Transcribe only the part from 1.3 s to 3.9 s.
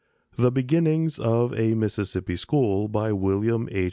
A MISSISSIPPI SCHOOL WILLIAM H.